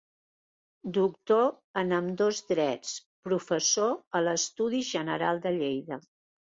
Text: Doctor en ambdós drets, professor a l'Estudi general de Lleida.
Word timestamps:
Doctor 0.97 1.45
en 1.83 1.93
ambdós 1.99 2.41
drets, 2.53 2.97
professor 3.29 3.95
a 4.21 4.27
l'Estudi 4.29 4.85
general 4.93 5.45
de 5.49 5.55
Lleida. 5.63 6.07